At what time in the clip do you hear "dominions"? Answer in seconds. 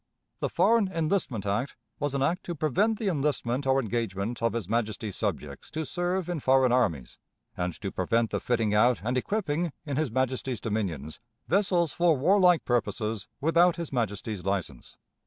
10.59-11.19